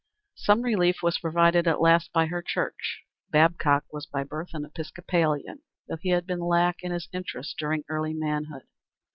Some 0.33 0.63
relief 0.63 1.03
was 1.03 1.19
provided 1.19 1.67
at 1.67 1.79
last 1.79 2.11
by 2.11 2.25
her 2.25 2.41
church. 2.41 3.03
Babcock 3.29 3.85
was 3.91 4.07
by 4.07 4.23
birth 4.23 4.49
an 4.55 4.65
Episcopalian, 4.65 5.61
though 5.87 5.97
he 5.97 6.09
had 6.09 6.25
been 6.25 6.39
lax 6.39 6.79
in 6.81 6.91
his 6.91 7.07
interest 7.13 7.57
during 7.59 7.83
early 7.87 8.15
manhood. 8.15 8.63